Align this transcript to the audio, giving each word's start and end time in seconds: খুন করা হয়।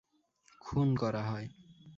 খুন 0.61 0.87
করা 0.95 1.21
হয়। 1.23 1.47